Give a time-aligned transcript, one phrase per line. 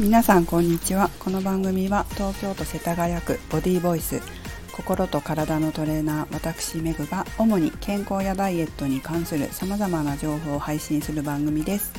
[0.00, 1.10] 皆さんこんにちは。
[1.18, 4.22] この番組は東京都世田谷区ボディーボイス
[4.70, 11.92] 心と体のトレーナー私メグが主に健康やダイエットに関する様々な情報を配信する番組です。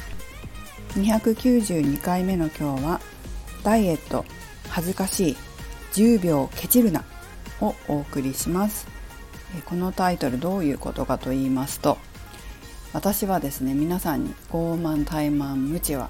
[0.96, 3.02] 292回目の今日は
[3.66, 4.24] ダイエット
[4.70, 5.38] 恥ずかしい
[5.92, 7.04] 10秒ケチるな
[7.60, 8.88] をお送りします。
[9.66, 11.98] このタイトルどういうことかと言いますと
[12.94, 16.10] 私はですね皆さんに傲慢怠慢無知は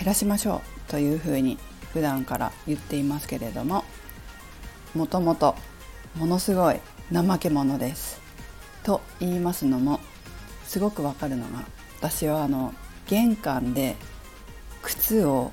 [0.00, 1.58] 減らしましょうというふうに
[1.92, 3.84] 普段から言っていますけれども
[4.94, 5.54] もともと
[6.16, 6.80] ものすごい
[7.12, 8.20] 怠け者です。
[8.82, 10.00] と言いますのも
[10.64, 11.64] すごくわかるのが
[11.98, 12.72] 私はあの
[13.08, 13.94] 玄関で
[14.82, 15.52] 靴を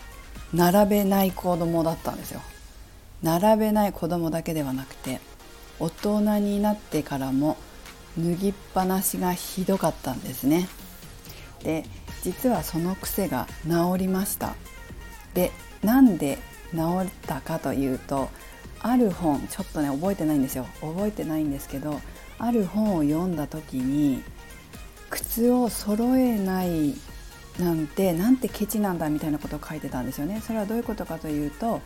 [0.53, 2.41] 並べない子供だったんですよ。
[3.21, 5.19] 並べない子供だけではなくて
[5.77, 7.57] 大人になってからも
[8.17, 10.69] 脱ぎっぱなしがひどかったんですね。
[11.63, 11.83] で
[12.23, 14.55] 実はその癖が治りました。
[15.33, 15.51] で
[15.83, 16.39] なんで
[16.71, 18.29] 治ったかというと
[18.79, 20.65] ある本ちょっとね覚えてないんですよ。
[20.81, 22.01] 覚えてないんですけど
[22.39, 24.23] ある本を読んだ時に
[25.09, 26.93] 靴を揃えない
[27.59, 30.41] なんてなんてケチなんだみたいなことを書いてたんですよね。
[30.45, 31.81] それはどういうことかというと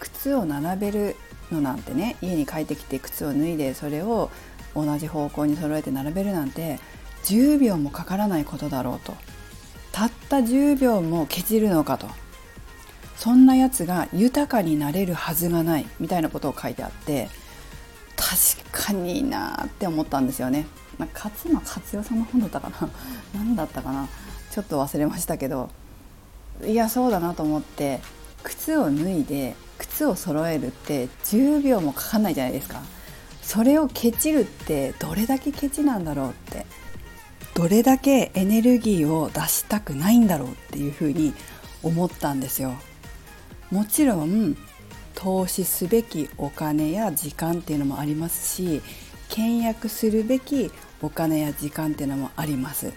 [0.00, 1.16] 靴を並べる
[1.50, 4.30] のなんてね家に帰ってきて靴を脱いでそれを
[4.74, 6.78] 同じ方向に揃えて並べるなんて
[7.24, 9.14] 10秒もかからないことだろうと。
[9.94, 12.08] たった10秒もケチるのかと。
[13.16, 17.28] そんなやつが豊かになれるはずがないみたいなことを書いてあって
[18.16, 20.66] 確かになって思ったんですよね。
[20.98, 22.90] まあ、勝間勝代さんの本だったかな。
[23.32, 24.08] 何だったかな。
[24.50, 25.70] ちょっと忘れましたけど。
[26.66, 28.00] いやそうだなと思って
[28.42, 32.82] 靴を脱いで靴を揃えるって10秒もかかんないじゃないですか。
[33.42, 36.66] それをケチるってどれだけケチなんだろうって
[37.54, 41.32] どれだけエネルギーを出したくないんだろうっていうふうに
[41.82, 42.74] 思ったんですよ。
[43.70, 44.56] もちろん
[45.14, 48.82] 投資すべきお金や時間っていうのもありますし
[49.28, 50.70] 倹約するべき
[51.00, 52.92] お金や時間っていうのもあります。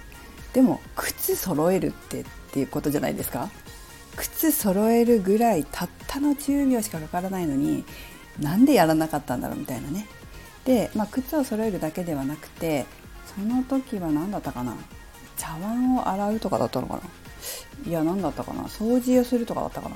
[0.53, 3.50] でも靴揃えるってっていうことじゃないですか？
[4.16, 7.85] 靴揃えるぐらいたったの10秒しかかからないのに
[8.40, 10.07] なんでやらなかったんだろうみたいなね。
[10.66, 12.85] で、まあ、靴を揃えるだけではなくて
[13.35, 14.75] その時は何だったかな？
[15.38, 17.01] 茶碗を洗うとかだったのかな？
[17.89, 18.63] いや何だったかな？
[18.63, 19.95] 掃除をするとかだったかな？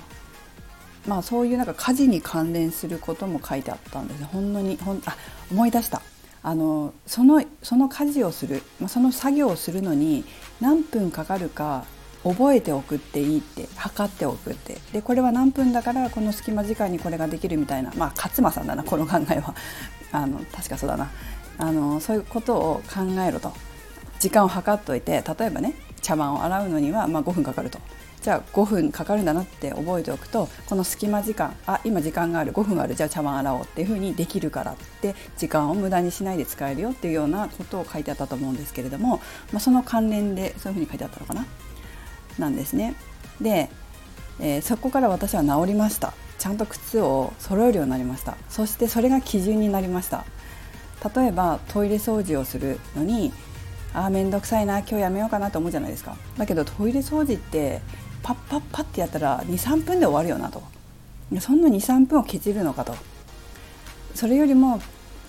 [1.08, 4.20] まあそういうなんか家事に関連することも書いてあったんです。
[4.20, 5.16] ねほんのにほんあ
[5.52, 6.02] 思い出した。
[6.44, 10.24] あのそのその家事をする、まあ、その作業をするのに
[10.60, 11.86] 何分かかるか
[12.24, 14.78] 覚えておくっていいって測っておくって。
[14.94, 17.92] でこれは何分だからこの隙間時間にこれができるみたいな。
[17.96, 19.56] まあ勝間さんだなこの考えは。
[20.12, 21.10] あの確かそうだな。
[21.62, 23.54] あのそういうことを考えろと。
[24.20, 25.74] 時間を計っといて例えばね
[26.04, 27.80] 茶碗を洗うのにはまあ5分かかると。
[28.22, 39.18] じゃあ5分かかるんだなって覚えておくとこの隙間時間あ今時間がある5分あるじゃあ茶碗洗おうっていうふうにできるからって時間を無駄にしないで使えるよっていうようなことを書いてあったと思うんですけれども、
[39.52, 41.48] まあ、その関連でそういうふうに書いてあったのかな？
[42.38, 42.94] なんですね。
[43.42, 43.70] で、
[44.40, 46.14] えー、そこから私は治りました。
[46.38, 48.38] ちゃんと靴を揃えるようになりました。
[48.50, 50.26] そしてそれが基準になりました。
[51.16, 53.34] 例えばトイレ掃除をするのに
[53.94, 56.16] ああ面倒くさいな今日やめようかなと思うじゃないですか。
[56.38, 57.82] だけどトイレ掃除って
[58.24, 60.62] パッパッパッてやったら23分で終わるよなと。
[61.40, 62.96] そんな23分をケチるのかと。
[64.14, 64.80] それよりも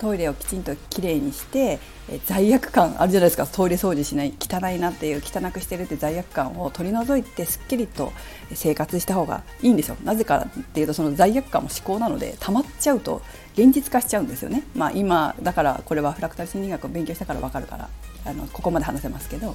[0.03, 1.79] トイレをきちんときれいにして
[2.11, 3.47] え罪悪感あるじゃないですか。
[3.47, 8.13] トイレ掃除しない汚いなっていう汚くしてるって罪悪感を取り除いてすっきりと
[8.53, 9.97] 生活した方がいいんですよ。
[10.03, 13.23] なぜかっていうとその罪悪感も思考なので溜まっちゃうと
[13.55, 14.65] 現実化しちゃうんですよね。
[14.75, 17.89] まあ今だからこれはフラクタル心理学を勉強したから分かるから
[18.27, 19.55] あのここまで話せますけど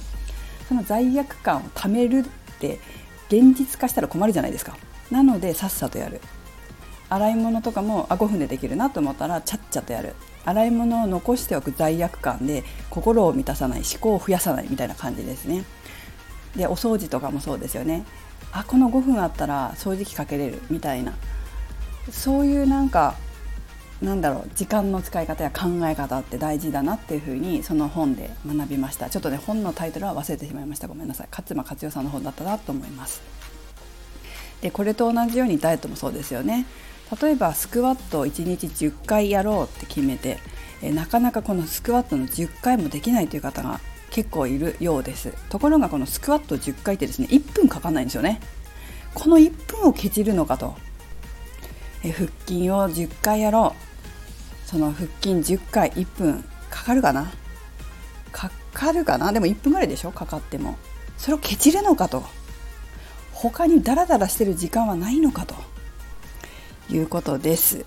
[0.66, 2.22] その罪悪感をためるっ
[2.58, 2.80] て
[3.28, 4.78] 現実化したら困るじゃないですか。
[5.10, 6.22] なのでさっさとやる。
[7.10, 10.14] 洗い物とかもあ5分でできるなと思ったらちゃっちゃとやる。
[10.44, 15.64] 洗い物を残しておく罪悪感で心を満たさない思考を増やさないみたいな感じですね。
[16.56, 18.04] でお掃除とかもそうですよね。
[18.52, 21.14] あこの5分あったら掃除機かけれるみたいな。
[22.10, 23.14] そういうなんか
[24.00, 29.10] なんだろう時間の使い方や考え方って大事だなっていうふうにその本で学びました。
[29.10, 30.88] ちょっとね本のタイトルは忘れてしまいました。
[30.88, 31.28] ごめんなさい。
[31.30, 33.20] 勝間勝代さんの本だったなと思います。
[34.62, 36.64] でこれと同じようにダイエットもそうですよね。
[37.20, 40.38] 例えばスクワットを1日10回やろうって決めて
[40.82, 45.32] えなかなかこのスクワットの10回もできないという方が結構いるようです。
[45.50, 48.40] ところがこのスクワット10回ってですね1分かかんないんですよね。
[49.14, 50.76] この1分をケチるのかと。
[52.04, 54.68] え腹筋を10回やろう。
[54.68, 57.32] その腹筋10回1分かかるかな。
[58.32, 59.32] かかるかな？
[59.32, 60.12] でも1分ぐらいでしょ？
[60.12, 60.76] かかっても。
[61.16, 62.22] それをケチるのかと。
[63.32, 65.54] 他にダラダラしてる時間はないのかと。
[66.90, 67.84] いうことです。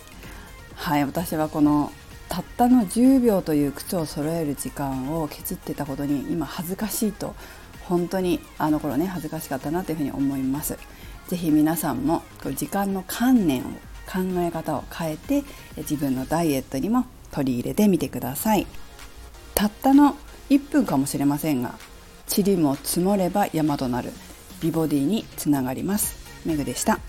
[0.75, 1.91] はい私はこの
[2.29, 7.35] たったの10秒という靴を揃える時間をケチってたことに今恥ずかしいと
[7.81, 10.77] 本当にあの頃ね恥ずかしかったなというふうに思います。
[11.27, 12.23] 是非皆さんも
[12.55, 13.63] 時間の観念を
[14.05, 15.43] 考え方を変えて
[15.77, 18.67] 自分のダイエットにも取り入れてみてください。
[19.55, 20.17] たったの
[20.49, 21.75] 1分かもしれませんが
[22.33, 24.11] 塵も積もれば山となる
[24.61, 26.15] 美ボディにつながります。
[26.45, 26.99] メグでした。